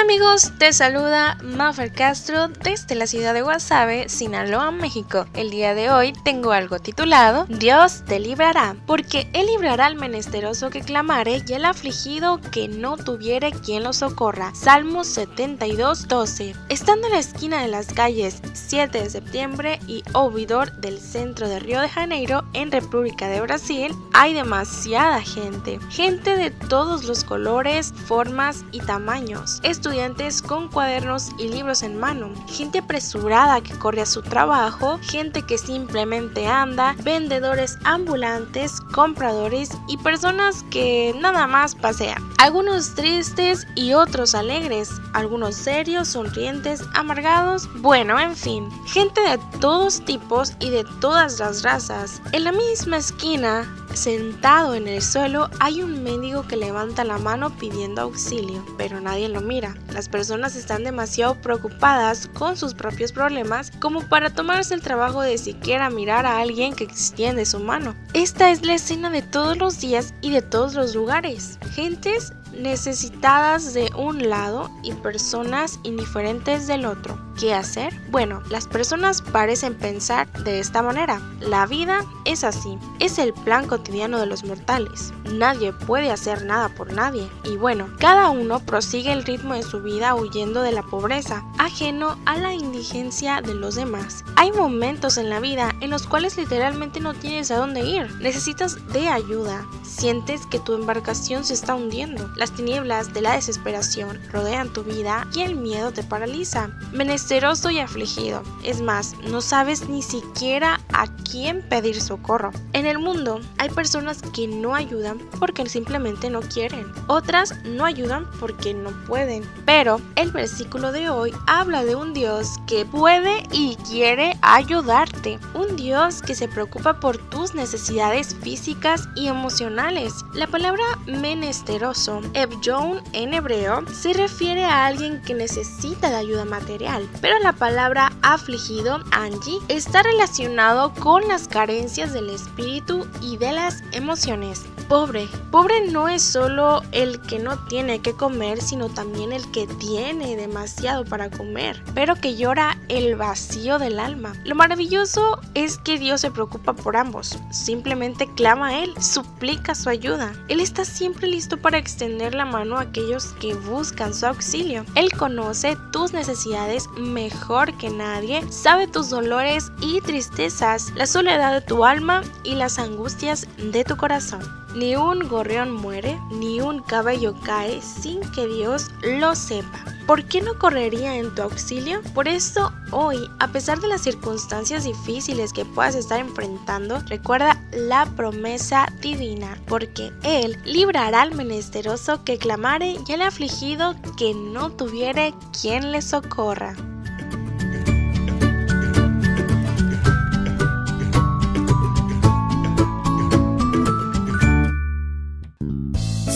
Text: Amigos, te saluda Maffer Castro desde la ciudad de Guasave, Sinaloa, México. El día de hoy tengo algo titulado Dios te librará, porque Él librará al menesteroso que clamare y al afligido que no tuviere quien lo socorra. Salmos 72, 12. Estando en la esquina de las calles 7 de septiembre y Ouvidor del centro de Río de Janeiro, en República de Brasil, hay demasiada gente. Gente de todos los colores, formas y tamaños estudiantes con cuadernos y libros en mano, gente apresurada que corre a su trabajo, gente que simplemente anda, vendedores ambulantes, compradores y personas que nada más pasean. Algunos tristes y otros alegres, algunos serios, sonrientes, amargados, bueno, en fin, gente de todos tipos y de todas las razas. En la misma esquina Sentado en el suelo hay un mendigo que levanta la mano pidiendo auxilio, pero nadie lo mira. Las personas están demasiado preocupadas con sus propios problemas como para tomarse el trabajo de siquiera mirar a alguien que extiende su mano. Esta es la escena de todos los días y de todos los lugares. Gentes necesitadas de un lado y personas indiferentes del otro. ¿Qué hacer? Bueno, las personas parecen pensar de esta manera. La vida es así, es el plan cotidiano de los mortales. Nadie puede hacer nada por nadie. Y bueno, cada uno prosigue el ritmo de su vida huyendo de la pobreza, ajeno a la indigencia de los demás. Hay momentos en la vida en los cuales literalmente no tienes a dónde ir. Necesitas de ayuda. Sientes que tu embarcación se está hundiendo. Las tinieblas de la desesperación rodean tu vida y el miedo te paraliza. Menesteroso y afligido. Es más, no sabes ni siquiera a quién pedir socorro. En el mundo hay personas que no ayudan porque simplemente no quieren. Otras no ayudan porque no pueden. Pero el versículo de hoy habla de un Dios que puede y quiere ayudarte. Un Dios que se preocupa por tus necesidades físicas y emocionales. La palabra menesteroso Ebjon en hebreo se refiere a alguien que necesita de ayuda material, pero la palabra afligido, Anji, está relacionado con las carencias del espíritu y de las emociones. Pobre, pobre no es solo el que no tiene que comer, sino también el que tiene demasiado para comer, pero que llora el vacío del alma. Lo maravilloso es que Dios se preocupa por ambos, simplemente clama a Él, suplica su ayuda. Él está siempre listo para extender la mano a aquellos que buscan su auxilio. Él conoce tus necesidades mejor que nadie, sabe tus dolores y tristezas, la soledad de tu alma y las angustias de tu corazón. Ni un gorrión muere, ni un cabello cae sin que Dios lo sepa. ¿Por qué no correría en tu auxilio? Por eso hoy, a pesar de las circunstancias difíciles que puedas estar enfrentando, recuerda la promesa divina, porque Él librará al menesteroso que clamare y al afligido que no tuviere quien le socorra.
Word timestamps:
Amigos, 0.00 0.50
te 0.58 0.72
saluda 0.72 1.38
Maffer 1.42 1.92
Castro 1.92 2.48
desde 2.48 2.96
la 2.96 3.06
ciudad 3.06 3.34
de 3.34 3.42
Guasave, 3.42 4.08
Sinaloa, 4.08 4.72
México. 4.72 5.26
El 5.34 5.50
día 5.50 5.74
de 5.74 5.90
hoy 5.90 6.12
tengo 6.24 6.50
algo 6.50 6.80
titulado 6.80 7.46
Dios 7.48 8.02
te 8.06 8.18
librará, 8.18 8.74
porque 8.86 9.30
Él 9.32 9.46
librará 9.46 9.86
al 9.86 9.94
menesteroso 9.94 10.70
que 10.70 10.80
clamare 10.80 11.44
y 11.46 11.52
al 11.52 11.64
afligido 11.64 12.40
que 12.50 12.66
no 12.66 12.96
tuviere 12.96 13.52
quien 13.52 13.84
lo 13.84 13.92
socorra. 13.92 14.52
Salmos 14.54 15.06
72, 15.06 16.08
12. 16.08 16.56
Estando 16.68 17.06
en 17.06 17.12
la 17.12 17.20
esquina 17.20 17.62
de 17.62 17.68
las 17.68 17.86
calles 17.86 18.42
7 18.52 19.02
de 19.02 19.10
septiembre 19.10 19.78
y 19.86 20.02
Ouvidor 20.12 20.72
del 20.80 20.98
centro 20.98 21.48
de 21.48 21.60
Río 21.60 21.80
de 21.80 21.88
Janeiro, 21.88 22.42
en 22.54 22.72
República 22.72 23.28
de 23.28 23.40
Brasil, 23.40 23.94
hay 24.12 24.34
demasiada 24.34 25.20
gente. 25.20 25.78
Gente 25.90 26.36
de 26.36 26.50
todos 26.50 27.04
los 27.04 27.22
colores, 27.22 27.94
formas 28.06 28.64
y 28.72 28.80
tamaños 28.80 29.59
estudiantes 29.62 30.42
con 30.42 30.68
cuadernos 30.68 31.30
y 31.38 31.48
libros 31.48 31.82
en 31.82 31.98
mano, 31.98 32.30
gente 32.48 32.78
apresurada 32.78 33.60
que 33.60 33.78
corre 33.78 34.02
a 34.02 34.06
su 34.06 34.22
trabajo, 34.22 34.98
gente 35.02 35.42
que 35.42 35.58
simplemente 35.58 36.46
anda, 36.46 36.94
vendedores 37.02 37.78
ambulantes, 37.84 38.80
compradores 38.92 39.70
y 39.88 39.96
personas 39.98 40.64
que 40.70 41.14
nada 41.20 41.46
más 41.46 41.74
pasean. 41.74 42.22
Algunos 42.38 42.94
tristes 42.94 43.66
y 43.74 43.92
otros 43.92 44.34
alegres, 44.34 44.90
algunos 45.12 45.54
serios, 45.54 46.08
sonrientes, 46.08 46.82
amargados, 46.94 47.68
bueno, 47.80 48.18
en 48.18 48.36
fin, 48.36 48.68
gente 48.86 49.20
de 49.22 49.38
todos 49.60 50.04
tipos 50.04 50.54
y 50.60 50.70
de 50.70 50.84
todas 51.00 51.38
las 51.38 51.62
razas. 51.62 52.22
En 52.32 52.44
la 52.44 52.52
misma 52.52 52.98
esquina 52.98 53.68
Sentado 53.94 54.74
en 54.74 54.86
el 54.86 55.02
suelo 55.02 55.50
hay 55.58 55.82
un 55.82 56.02
mendigo 56.04 56.46
que 56.46 56.56
levanta 56.56 57.04
la 57.04 57.18
mano 57.18 57.56
pidiendo 57.58 58.02
auxilio, 58.02 58.64
pero 58.78 59.00
nadie 59.00 59.28
lo 59.28 59.40
mira. 59.40 59.74
Las 59.92 60.08
personas 60.08 60.54
están 60.54 60.84
demasiado 60.84 61.34
preocupadas 61.40 62.28
con 62.28 62.56
sus 62.56 62.74
propios 62.74 63.12
problemas 63.12 63.72
como 63.80 64.02
para 64.02 64.30
tomarse 64.30 64.74
el 64.74 64.80
trabajo 64.80 65.22
de 65.22 65.38
siquiera 65.38 65.90
mirar 65.90 66.24
a 66.24 66.38
alguien 66.38 66.74
que 66.74 66.84
extiende 66.84 67.44
su 67.44 67.58
mano. 67.58 67.94
Esta 68.14 68.50
es 68.50 68.64
la 68.64 68.74
escena 68.74 69.10
de 69.10 69.22
todos 69.22 69.58
los 69.58 69.80
días 69.80 70.14
y 70.20 70.30
de 70.30 70.42
todos 70.42 70.74
los 70.74 70.94
lugares. 70.94 71.58
Gentes 71.72 72.32
necesitadas 72.52 73.74
de 73.74 73.90
un 73.96 74.28
lado 74.28 74.70
y 74.82 74.92
personas 74.92 75.78
indiferentes 75.82 76.66
del 76.66 76.86
otro. 76.86 77.18
¿Qué 77.38 77.54
hacer? 77.54 77.94
Bueno, 78.10 78.42
las 78.50 78.66
personas 78.66 79.22
parecen 79.22 79.74
pensar 79.74 80.30
de 80.44 80.60
esta 80.60 80.82
manera. 80.82 81.20
La 81.40 81.66
vida 81.66 82.04
es 82.26 82.44
así, 82.44 82.76
es 82.98 83.18
el 83.18 83.32
plan 83.32 83.66
cotidiano 83.66 84.18
de 84.18 84.26
los 84.26 84.44
mortales. 84.44 85.14
Nadie 85.32 85.72
puede 85.72 86.10
hacer 86.10 86.44
nada 86.44 86.68
por 86.68 86.92
nadie. 86.92 87.28
Y 87.44 87.56
bueno, 87.56 87.88
cada 87.98 88.28
uno 88.28 88.60
prosigue 88.60 89.12
el 89.12 89.24
ritmo 89.24 89.54
de 89.54 89.62
su 89.62 89.80
vida 89.80 90.14
huyendo 90.14 90.62
de 90.62 90.72
la 90.72 90.82
pobreza, 90.82 91.42
ajeno 91.58 92.18
a 92.26 92.36
la 92.36 92.52
indigencia 92.52 93.40
de 93.40 93.54
los 93.54 93.74
demás. 93.74 94.24
Hay 94.36 94.52
momentos 94.52 95.16
en 95.16 95.30
la 95.30 95.40
vida 95.40 95.74
en 95.80 95.90
los 95.90 96.06
cuales 96.06 96.36
literalmente 96.36 97.00
no 97.00 97.14
tienes 97.14 97.50
a 97.50 97.56
dónde 97.56 97.80
ir. 97.80 98.14
Necesitas 98.16 98.76
de 98.92 99.08
ayuda. 99.08 99.66
Sientes 99.82 100.46
que 100.46 100.58
tu 100.58 100.74
embarcación 100.74 101.44
se 101.44 101.54
está 101.54 101.74
hundiendo. 101.74 102.30
Las 102.40 102.52
tinieblas 102.52 103.12
de 103.12 103.20
la 103.20 103.34
desesperación 103.34 104.18
rodean 104.32 104.72
tu 104.72 104.82
vida 104.82 105.28
y 105.34 105.42
el 105.42 105.56
miedo 105.56 105.92
te 105.92 106.02
paraliza. 106.02 106.70
Menesteroso 106.90 107.68
y 107.68 107.80
afligido. 107.80 108.42
Es 108.64 108.80
más, 108.80 109.14
no 109.28 109.42
sabes 109.42 109.90
ni 109.90 110.00
siquiera 110.00 110.80
a 111.00 111.06
quién 111.30 111.62
pedir 111.62 111.98
socorro. 111.98 112.52
En 112.74 112.84
el 112.84 112.98
mundo 112.98 113.40
hay 113.56 113.70
personas 113.70 114.20
que 114.34 114.46
no 114.46 114.74
ayudan 114.74 115.18
porque 115.38 115.66
simplemente 115.66 116.28
no 116.28 116.40
quieren. 116.40 116.92
Otras 117.06 117.54
no 117.64 117.86
ayudan 117.86 118.26
porque 118.38 118.74
no 118.74 118.90
pueden. 119.06 119.42
Pero 119.64 119.98
el 120.16 120.30
versículo 120.30 120.92
de 120.92 121.08
hoy 121.08 121.32
habla 121.46 121.84
de 121.84 121.96
un 121.96 122.12
Dios 122.12 122.58
que 122.66 122.84
puede 122.84 123.42
y 123.50 123.76
quiere 123.88 124.36
ayudarte. 124.42 125.38
Un 125.54 125.74
Dios 125.76 126.20
que 126.20 126.34
se 126.34 126.48
preocupa 126.48 127.00
por 127.00 127.16
tus 127.30 127.54
necesidades 127.54 128.36
físicas 128.36 129.08
y 129.16 129.28
emocionales. 129.28 130.12
La 130.34 130.48
palabra 130.48 130.84
menesteroso 131.06 132.20
Ebjon 132.34 133.00
en 133.14 133.32
hebreo 133.32 133.86
se 133.90 134.12
refiere 134.12 134.66
a 134.66 134.84
alguien 134.84 135.22
que 135.22 135.32
necesita 135.32 136.10
de 136.10 136.16
ayuda 136.16 136.44
material, 136.44 137.08
pero 137.22 137.38
la 137.38 137.52
palabra 137.52 138.12
afligido, 138.20 139.00
Anji, 139.12 139.58
está 139.68 140.02
relacionado 140.02 140.89
con 140.98 141.26
las 141.28 141.48
carencias 141.48 142.12
del 142.12 142.30
espíritu 142.30 143.06
y 143.20 143.36
de 143.36 143.52
las 143.52 143.82
emociones. 143.92 144.64
Pobre, 144.90 145.28
pobre 145.52 145.86
no 145.88 146.08
es 146.08 146.20
solo 146.20 146.82
el 146.90 147.20
que 147.20 147.38
no 147.38 147.56
tiene 147.68 148.00
que 148.00 148.14
comer, 148.14 148.60
sino 148.60 148.88
también 148.88 149.32
el 149.32 149.48
que 149.52 149.68
tiene 149.68 150.34
demasiado 150.34 151.04
para 151.04 151.30
comer, 151.30 151.80
pero 151.94 152.16
que 152.16 152.34
llora 152.34 152.76
el 152.88 153.14
vacío 153.14 153.78
del 153.78 154.00
alma. 154.00 154.32
Lo 154.44 154.56
maravilloso 154.56 155.38
es 155.54 155.78
que 155.78 155.96
Dios 155.96 156.22
se 156.22 156.32
preocupa 156.32 156.72
por 156.72 156.96
ambos, 156.96 157.38
simplemente 157.52 158.28
clama 158.34 158.70
a 158.70 158.82
Él, 158.82 158.92
suplica 159.00 159.76
su 159.76 159.90
ayuda. 159.90 160.32
Él 160.48 160.58
está 160.58 160.84
siempre 160.84 161.28
listo 161.28 161.56
para 161.56 161.78
extender 161.78 162.34
la 162.34 162.44
mano 162.44 162.76
a 162.76 162.80
aquellos 162.80 163.26
que 163.38 163.54
buscan 163.54 164.12
su 164.12 164.26
auxilio. 164.26 164.84
Él 164.96 165.12
conoce 165.12 165.76
tus 165.92 166.12
necesidades 166.12 166.88
mejor 166.98 167.78
que 167.78 167.90
nadie, 167.90 168.42
sabe 168.50 168.88
tus 168.88 169.08
dolores 169.08 169.70
y 169.80 170.00
tristezas, 170.00 170.90
la 170.96 171.06
soledad 171.06 171.52
de 171.52 171.60
tu 171.60 171.84
alma 171.84 172.22
y 172.42 172.56
las 172.56 172.80
angustias 172.80 173.46
de 173.56 173.84
tu 173.84 173.96
corazón. 173.96 174.40
Ni 174.74 174.94
un 174.94 175.28
gorrión 175.28 175.72
muere, 175.72 176.20
ni 176.30 176.60
un 176.60 176.80
cabello 176.80 177.34
cae 177.44 177.82
sin 177.82 178.20
que 178.32 178.46
Dios 178.46 178.90
lo 179.02 179.34
sepa. 179.34 179.84
¿Por 180.06 180.24
qué 180.24 180.40
no 180.40 180.58
correría 180.58 181.16
en 181.16 181.34
tu 181.34 181.42
auxilio? 181.42 182.00
Por 182.14 182.28
eso 182.28 182.72
hoy, 182.90 183.16
a 183.38 183.48
pesar 183.48 183.80
de 183.80 183.88
las 183.88 184.02
circunstancias 184.02 184.84
difíciles 184.84 185.52
que 185.52 185.64
puedas 185.64 185.94
estar 185.94 186.18
enfrentando, 186.18 187.00
recuerda 187.06 187.62
la 187.72 188.06
promesa 188.16 188.86
divina, 189.00 189.56
porque 189.66 190.12
Él 190.22 190.56
librará 190.64 191.22
al 191.22 191.34
menesteroso 191.34 192.24
que 192.24 192.38
clamare 192.38 192.96
y 193.06 193.12
al 193.12 193.22
afligido 193.22 193.94
que 194.16 194.34
no 194.34 194.70
tuviere 194.70 195.34
quien 195.60 195.92
le 195.92 196.02
socorra. 196.02 196.74